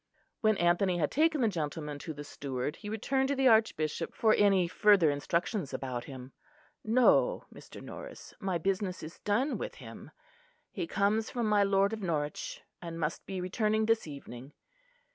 [0.39, 4.33] When Anthony had taken the gentleman to the steward, he returned to the Archbishop for
[4.33, 6.31] any further instructions about him.
[6.83, 7.83] "No, Mr.
[7.83, 10.09] Norris, my business is done with him.
[10.71, 14.53] He comes from my lord of Norwich, and must be returning this evening.